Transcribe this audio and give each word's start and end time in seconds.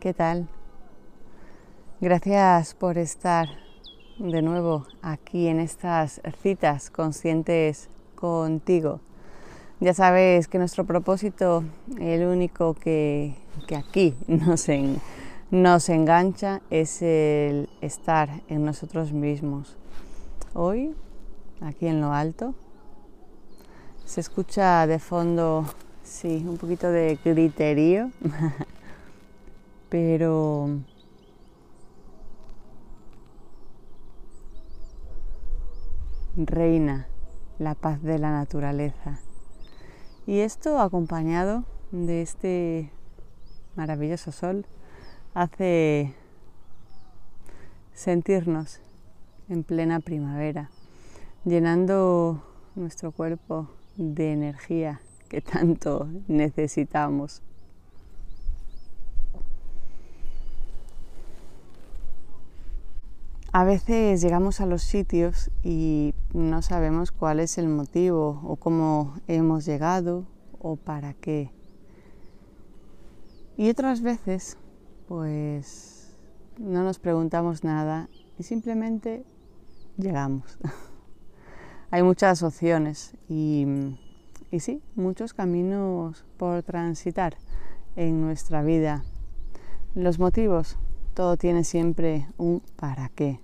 ¿Qué 0.00 0.14
tal? 0.14 0.46
Gracias 2.00 2.74
por 2.74 2.98
estar 2.98 3.48
de 4.20 4.42
nuevo 4.42 4.86
aquí 5.02 5.48
en 5.48 5.58
estas 5.58 6.20
citas 6.40 6.88
conscientes 6.88 7.88
contigo. 8.14 9.00
Ya 9.80 9.94
sabes 9.94 10.46
que 10.46 10.58
nuestro 10.58 10.84
propósito, 10.84 11.64
el 11.98 12.28
único 12.28 12.74
que, 12.74 13.34
aquí 13.76 14.14
nos, 14.28 14.68
nos 15.50 15.88
engancha, 15.88 16.60
es 16.70 17.02
el 17.02 17.68
estar 17.80 18.42
en 18.46 18.64
nosotros 18.64 19.12
mismos. 19.12 19.76
Hoy, 20.54 20.94
aquí 21.60 21.88
en 21.88 22.00
lo 22.00 22.12
alto, 22.12 22.54
se 24.04 24.20
escucha 24.20 24.86
de 24.86 25.00
fondo, 25.00 25.64
sí, 26.04 26.44
un 26.48 26.56
poquito 26.56 26.88
de 26.88 27.18
griterío, 27.24 28.12
pero 29.88 30.80
reina 36.36 37.08
la 37.58 37.74
paz 37.74 38.02
de 38.02 38.18
la 38.18 38.30
naturaleza. 38.30 39.20
Y 40.26 40.40
esto 40.40 40.80
acompañado 40.80 41.64
de 41.90 42.22
este 42.22 42.92
maravilloso 43.76 44.32
sol 44.32 44.66
hace 45.34 46.14
sentirnos 47.92 48.80
en 49.48 49.64
plena 49.64 50.00
primavera, 50.00 50.70
llenando 51.44 52.42
nuestro 52.74 53.12
cuerpo 53.12 53.68
de 53.96 54.32
energía 54.32 55.00
que 55.28 55.40
tanto 55.40 56.08
necesitamos. 56.28 57.42
A 63.58 63.64
veces 63.64 64.20
llegamos 64.20 64.60
a 64.60 64.66
los 64.66 64.84
sitios 64.84 65.50
y 65.64 66.14
no 66.32 66.62
sabemos 66.62 67.10
cuál 67.10 67.40
es 67.40 67.58
el 67.58 67.66
motivo 67.66 68.40
o 68.44 68.54
cómo 68.54 69.16
hemos 69.26 69.64
llegado 69.66 70.26
o 70.60 70.76
para 70.76 71.12
qué. 71.14 71.50
Y 73.56 73.68
otras 73.68 74.00
veces, 74.00 74.58
pues 75.08 76.16
no 76.56 76.84
nos 76.84 77.00
preguntamos 77.00 77.64
nada 77.64 78.08
y 78.38 78.44
simplemente 78.44 79.24
llegamos. 79.96 80.56
Hay 81.90 82.04
muchas 82.04 82.44
opciones 82.44 83.16
y, 83.28 83.66
y 84.52 84.60
sí, 84.60 84.80
muchos 84.94 85.34
caminos 85.34 86.24
por 86.36 86.62
transitar 86.62 87.36
en 87.96 88.20
nuestra 88.20 88.62
vida. 88.62 89.02
Los 89.96 90.20
motivos, 90.20 90.78
todo 91.12 91.36
tiene 91.36 91.64
siempre 91.64 92.28
un 92.36 92.62
para 92.76 93.08
qué. 93.08 93.40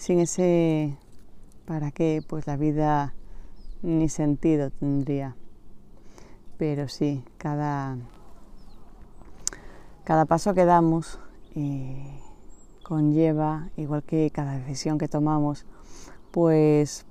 Sin 0.00 0.18
ese 0.18 0.96
para 1.66 1.90
qué, 1.90 2.24
pues 2.26 2.46
la 2.46 2.56
vida 2.56 3.12
ni 3.82 4.08
sentido 4.08 4.70
tendría. 4.70 5.36
Pero 6.56 6.88
sí, 6.88 7.22
cada, 7.36 7.98
cada 10.04 10.24
paso 10.24 10.54
que 10.54 10.64
damos 10.64 11.20
eh, 11.54 12.18
conlleva, 12.82 13.68
igual 13.76 14.02
que 14.02 14.30
cada 14.30 14.54
decisión 14.54 14.96
que 14.96 15.06
tomamos, 15.06 15.66
pues 16.30 17.04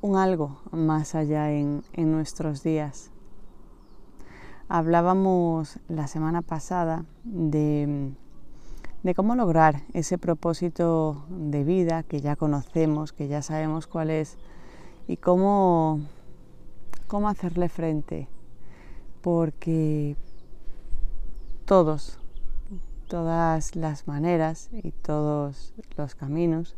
un 0.00 0.16
algo 0.16 0.60
más 0.72 1.14
allá 1.14 1.52
en 1.52 1.84
nuestros 1.94 2.64
días. 2.64 3.12
Hablábamos 4.68 5.78
la 5.86 6.08
semana 6.08 6.42
pasada 6.42 7.04
de 7.22 8.12
de 9.02 9.14
cómo 9.14 9.36
lograr 9.36 9.82
ese 9.92 10.18
propósito 10.18 11.24
de 11.28 11.64
vida 11.64 12.02
que 12.02 12.20
ya 12.20 12.36
conocemos, 12.36 13.12
que 13.12 13.28
ya 13.28 13.42
sabemos 13.42 13.86
cuál 13.86 14.10
es 14.10 14.36
y 15.06 15.16
cómo, 15.16 16.00
cómo 17.06 17.28
hacerle 17.28 17.68
frente. 17.68 18.28
Porque 19.22 20.16
todos, 21.64 22.18
todas 23.08 23.76
las 23.76 24.06
maneras 24.08 24.70
y 24.72 24.90
todos 24.90 25.74
los 25.96 26.14
caminos, 26.14 26.76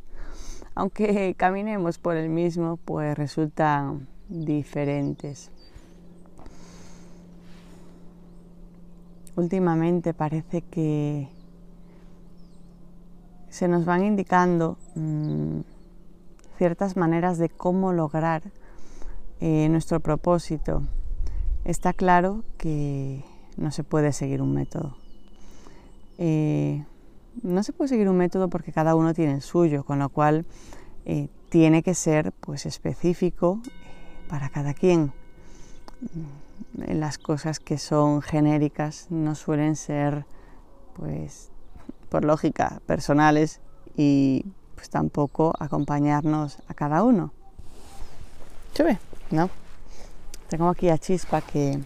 aunque 0.74 1.34
caminemos 1.38 1.98
por 1.98 2.16
el 2.16 2.28
mismo, 2.28 2.76
pues 2.76 3.16
resultan 3.16 4.08
diferentes. 4.28 5.50
Últimamente 9.36 10.12
parece 10.12 10.60
que 10.62 11.28
se 13.50 13.68
nos 13.68 13.84
van 13.84 14.04
indicando 14.04 14.78
mm, 14.94 15.60
ciertas 16.56 16.96
maneras 16.96 17.36
de 17.36 17.48
cómo 17.48 17.92
lograr 17.92 18.42
eh, 19.40 19.68
nuestro 19.68 20.00
propósito. 20.00 20.82
Está 21.64 21.92
claro 21.92 22.44
que 22.56 23.24
no 23.56 23.70
se 23.72 23.84
puede 23.84 24.12
seguir 24.12 24.40
un 24.40 24.54
método. 24.54 24.96
Eh, 26.18 26.84
no 27.42 27.62
se 27.62 27.72
puede 27.72 27.88
seguir 27.88 28.08
un 28.08 28.16
método 28.16 28.48
porque 28.48 28.72
cada 28.72 28.94
uno 28.94 29.14
tiene 29.14 29.34
el 29.34 29.42
suyo, 29.42 29.84
con 29.84 29.98
lo 29.98 30.08
cual 30.08 30.46
eh, 31.04 31.28
tiene 31.48 31.82
que 31.82 31.94
ser 31.94 32.32
pues, 32.32 32.66
específico 32.66 33.60
para 34.28 34.48
cada 34.48 34.74
quien. 34.74 35.12
Mm, 36.00 36.92
las 36.98 37.18
cosas 37.18 37.58
que 37.58 37.78
son 37.78 38.22
genéricas 38.22 39.06
no 39.10 39.34
suelen 39.34 39.74
ser 39.76 40.24
pues 40.94 41.50
por 42.10 42.24
lógica, 42.24 42.82
personales 42.86 43.60
y 43.96 44.44
pues 44.74 44.90
tampoco 44.90 45.54
acompañarnos 45.58 46.58
a 46.68 46.74
cada 46.74 47.02
uno. 47.02 47.32
Chube, 48.74 48.98
¿no? 49.30 49.48
Tengo 50.48 50.68
aquí 50.68 50.88
a 50.88 50.98
Chispa 50.98 51.40
que 51.40 51.80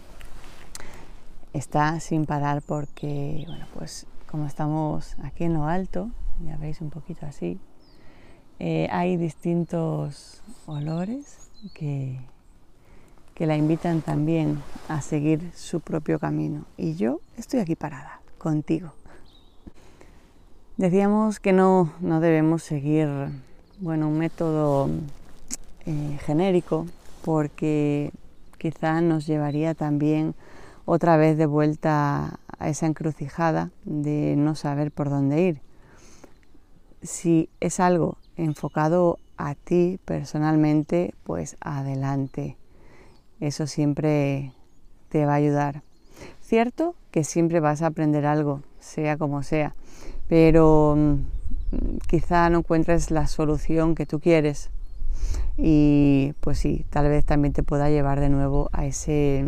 está 1.52 2.00
sin 2.00 2.26
parar 2.26 2.62
porque, 2.62 3.44
bueno, 3.46 3.66
pues 3.74 4.06
como 4.30 4.46
estamos 4.46 5.16
aquí 5.22 5.44
en 5.44 5.54
lo 5.54 5.66
alto, 5.66 6.10
ya 6.44 6.56
veis 6.56 6.80
un 6.80 6.90
poquito 6.90 7.26
así, 7.26 7.60
eh, 8.58 8.88
hay 8.90 9.16
distintos 9.16 10.42
olores 10.66 11.50
que, 11.74 12.20
que 13.34 13.46
la 13.46 13.56
invitan 13.56 14.00
también 14.00 14.62
a 14.88 15.00
seguir 15.00 15.52
su 15.54 15.80
propio 15.80 16.18
camino. 16.18 16.64
Y 16.76 16.94
yo 16.94 17.20
estoy 17.36 17.60
aquí 17.60 17.76
parada, 17.76 18.20
contigo. 18.38 18.92
Decíamos 20.76 21.38
que 21.38 21.52
no, 21.52 21.92
no 22.00 22.18
debemos 22.18 22.64
seguir 22.64 23.08
bueno, 23.78 24.08
un 24.08 24.18
método 24.18 24.90
eh, 25.86 26.18
genérico 26.26 26.86
porque 27.24 28.10
quizá 28.58 29.00
nos 29.00 29.24
llevaría 29.24 29.74
también 29.74 30.34
otra 30.84 31.16
vez 31.16 31.38
de 31.38 31.46
vuelta 31.46 32.40
a 32.58 32.68
esa 32.68 32.86
encrucijada 32.86 33.70
de 33.84 34.34
no 34.36 34.56
saber 34.56 34.90
por 34.90 35.10
dónde 35.10 35.42
ir. 35.42 35.60
Si 37.02 37.48
es 37.60 37.78
algo 37.78 38.18
enfocado 38.36 39.20
a 39.36 39.54
ti 39.54 40.00
personalmente, 40.04 41.14
pues 41.22 41.56
adelante. 41.60 42.56
Eso 43.38 43.68
siempre 43.68 44.52
te 45.08 45.24
va 45.24 45.34
a 45.34 45.36
ayudar. 45.36 45.82
Cierto 46.40 46.96
que 47.12 47.22
siempre 47.22 47.60
vas 47.60 47.82
a 47.82 47.86
aprender 47.86 48.26
algo, 48.26 48.62
sea 48.80 49.16
como 49.16 49.44
sea, 49.44 49.76
pero 50.34 50.96
mm, 50.96 51.98
quizá 52.08 52.50
no 52.50 52.58
encuentres 52.58 53.12
la 53.12 53.28
solución 53.28 53.94
que 53.94 54.04
tú 54.04 54.18
quieres 54.18 54.68
y 55.56 56.34
pues 56.40 56.58
sí, 56.58 56.84
tal 56.90 57.08
vez 57.08 57.24
también 57.24 57.52
te 57.52 57.62
pueda 57.62 57.88
llevar 57.88 58.18
de 58.18 58.30
nuevo 58.30 58.68
a 58.72 58.84
ese 58.84 59.44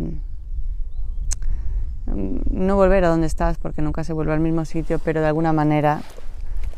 mm, 2.05 2.37
no 2.51 2.77
volver 2.77 3.03
a 3.03 3.09
donde 3.09 3.27
estás 3.27 3.57
porque 3.57 3.81
nunca 3.81 4.05
se 4.05 4.13
vuelve 4.13 4.31
al 4.31 4.39
mismo 4.39 4.63
sitio, 4.63 4.97
pero 4.99 5.19
de 5.19 5.27
alguna 5.27 5.51
manera 5.51 6.03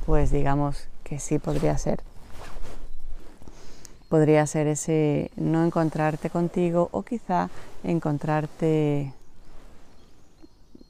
pues 0.08 0.32
digamos 0.32 0.88
que 1.04 1.20
sí 1.20 1.38
podría 1.38 1.78
ser. 1.78 2.02
Podría 4.10 4.48
ser 4.48 4.66
ese 4.66 5.30
no 5.36 5.64
encontrarte 5.64 6.32
contigo 6.32 6.90
o 6.94 7.04
quizá 7.04 7.52
encontrarte 7.84 9.14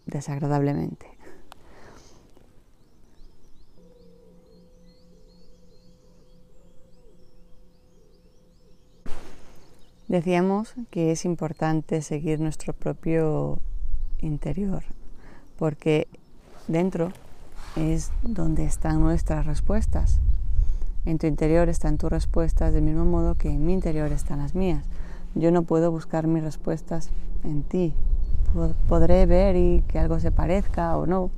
desagradablemente. 0.05 1.18
Decíamos 10.09 10.73
que 10.89 11.11
es 11.11 11.23
importante 11.23 12.01
seguir 12.01 12.39
nuestro 12.39 12.73
propio 12.73 13.59
interior, 14.17 14.83
porque 15.55 16.07
dentro 16.67 17.11
es 17.75 18.11
donde 18.23 18.65
están 18.65 19.01
nuestras 19.01 19.45
respuestas. 19.45 20.19
En 21.05 21.19
tu 21.19 21.27
interior 21.27 21.69
están 21.69 21.99
tus 21.99 22.09
respuestas 22.09 22.73
del 22.73 22.85
mismo 22.85 23.05
modo 23.05 23.35
que 23.35 23.51
en 23.51 23.63
mi 23.67 23.73
interior 23.73 24.11
están 24.11 24.39
las 24.39 24.55
mías. 24.55 24.83
Yo 25.35 25.51
no 25.51 25.61
puedo 25.61 25.91
buscar 25.91 26.25
mis 26.25 26.43
respuestas 26.43 27.11
en 27.43 27.61
ti. 27.61 27.93
Podré 28.87 29.27
ver 29.27 29.55
y 29.57 29.83
que 29.87 29.99
algo 29.99 30.19
se 30.19 30.31
parezca 30.31 30.97
o 30.97 31.05
no, 31.05 31.29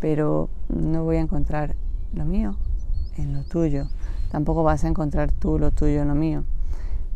pero 0.00 0.48
no 0.68 1.04
voy 1.04 1.18
a 1.18 1.20
encontrar 1.20 1.76
lo 2.12 2.24
mío 2.24 2.56
en 3.16 3.34
lo 3.34 3.44
tuyo. 3.44 3.86
Tampoco 4.32 4.64
vas 4.64 4.82
a 4.82 4.88
encontrar 4.88 5.30
tú 5.30 5.60
lo 5.60 5.70
tuyo 5.70 6.02
en 6.02 6.08
lo 6.08 6.16
mío. 6.16 6.42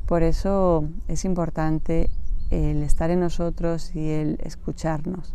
Por 0.07 0.23
eso 0.23 0.85
es 1.09 1.25
importante 1.25 2.11
el 2.51 2.83
estar 2.83 3.11
en 3.11 3.21
nosotros 3.21 3.95
y 3.97 4.11
el 4.11 4.39
escucharnos 4.43 5.35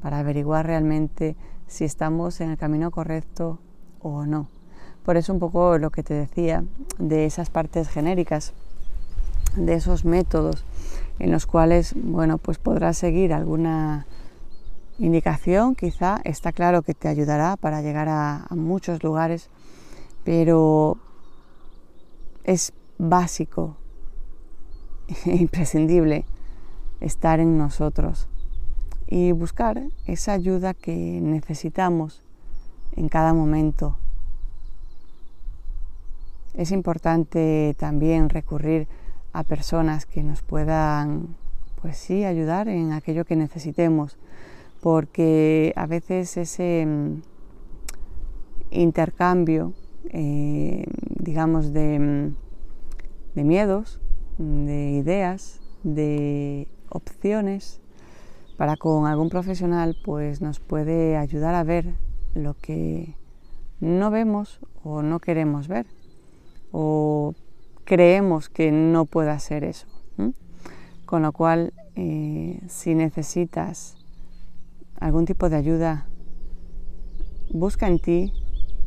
para 0.00 0.20
averiguar 0.20 0.66
realmente 0.66 1.36
si 1.66 1.84
estamos 1.84 2.40
en 2.40 2.50
el 2.50 2.58
camino 2.58 2.90
correcto 2.90 3.58
o 4.00 4.24
no. 4.24 4.48
Por 5.04 5.16
eso 5.16 5.32
un 5.32 5.40
poco 5.40 5.78
lo 5.78 5.90
que 5.90 6.04
te 6.04 6.14
decía 6.14 6.64
de 6.98 7.26
esas 7.26 7.50
partes 7.50 7.88
genéricas, 7.88 8.52
de 9.56 9.74
esos 9.74 10.04
métodos 10.04 10.64
en 11.18 11.32
los 11.32 11.46
cuales, 11.46 11.94
bueno, 11.96 12.38
pues 12.38 12.58
podrás 12.58 12.96
seguir 12.96 13.32
alguna 13.32 14.06
indicación, 14.98 15.74
quizá 15.74 16.20
está 16.24 16.52
claro 16.52 16.82
que 16.82 16.94
te 16.94 17.08
ayudará 17.08 17.56
para 17.56 17.82
llegar 17.82 18.08
a, 18.08 18.46
a 18.48 18.54
muchos 18.54 19.02
lugares, 19.02 19.50
pero 20.24 20.98
es 22.44 22.72
básico, 22.98 23.76
imprescindible 25.26 26.24
estar 27.00 27.40
en 27.40 27.58
nosotros 27.58 28.28
y 29.08 29.32
buscar 29.32 29.82
esa 30.06 30.32
ayuda 30.32 30.72
que 30.74 31.20
necesitamos 31.20 32.22
en 32.96 33.08
cada 33.08 33.34
momento. 33.34 33.98
Es 36.54 36.70
importante 36.70 37.74
también 37.78 38.28
recurrir 38.28 38.86
a 39.32 39.42
personas 39.42 40.06
que 40.06 40.22
nos 40.22 40.42
puedan, 40.42 41.36
pues 41.80 41.96
sí, 41.96 42.24
ayudar 42.24 42.68
en 42.68 42.92
aquello 42.92 43.24
que 43.24 43.36
necesitemos, 43.36 44.18
porque 44.80 45.72
a 45.76 45.86
veces 45.86 46.36
ese 46.36 46.84
mm, 46.86 47.22
intercambio, 48.70 49.72
eh, 50.10 50.84
digamos, 51.18 51.72
de, 51.72 51.98
mm, 51.98 52.36
de 53.34 53.44
miedos, 53.44 54.00
de 54.38 54.90
ideas, 54.90 55.60
de 55.82 56.68
opciones, 56.88 57.80
para 58.56 58.76
con 58.76 59.06
algún 59.06 59.28
profesional, 59.28 59.96
pues 60.04 60.40
nos 60.40 60.60
puede 60.60 61.16
ayudar 61.16 61.54
a 61.54 61.64
ver 61.64 61.94
lo 62.34 62.54
que 62.54 63.16
no 63.80 64.10
vemos 64.10 64.60
o 64.84 65.02
no 65.02 65.18
queremos 65.18 65.68
ver, 65.68 65.86
o 66.70 67.34
creemos 67.84 68.48
que 68.48 68.70
no 68.70 69.06
pueda 69.06 69.38
ser 69.38 69.64
eso. 69.64 69.86
Con 71.04 71.22
lo 71.22 71.32
cual, 71.32 71.74
eh, 71.94 72.60
si 72.68 72.94
necesitas 72.94 73.96
algún 74.98 75.26
tipo 75.26 75.50
de 75.50 75.56
ayuda, 75.56 76.06
busca 77.50 77.86
en 77.86 77.98
ti 77.98 78.32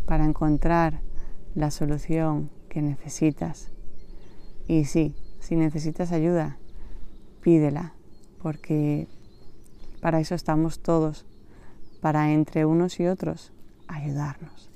para 0.08 0.26
encontrar 0.26 1.02
la 1.54 1.70
solución 1.70 2.50
que 2.70 2.82
necesitas. 2.82 3.75
Y 4.68 4.86
sí, 4.86 5.14
si 5.40 5.56
necesitas 5.56 6.12
ayuda, 6.12 6.58
pídela, 7.42 7.94
porque 8.42 9.08
para 10.02 10.20
eso 10.20 10.36
estamos 10.36 10.80
todos, 10.80 11.26
para 12.02 12.32
entre 12.32 12.66
unos 12.66 13.00
y 13.00 13.08
otros 13.08 13.52
ayudarnos. 13.88 14.70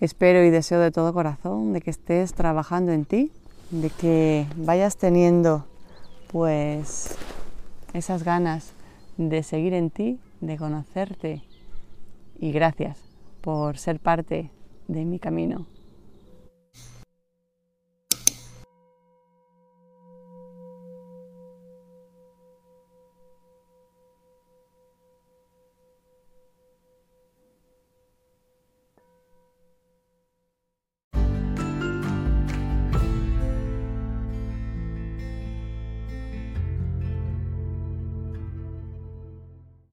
Espero 0.00 0.44
y 0.44 0.50
deseo 0.50 0.80
de 0.80 0.90
todo 0.90 1.12
corazón 1.12 1.72
de 1.72 1.80
que 1.80 1.90
estés 1.90 2.32
trabajando 2.32 2.92
en 2.92 3.04
ti, 3.04 3.32
de 3.70 3.90
que 3.90 4.46
vayas 4.56 4.96
teniendo 4.96 5.66
pues 6.32 7.16
esas 7.92 8.22
ganas 8.22 8.72
de 9.16 9.42
seguir 9.42 9.74
en 9.74 9.90
ti, 9.90 10.18
de 10.40 10.56
conocerte 10.56 11.42
y 12.38 12.52
gracias 12.52 12.98
por 13.40 13.76
ser 13.76 14.00
parte 14.00 14.50
de 14.88 15.04
mi 15.04 15.18
camino. 15.18 15.66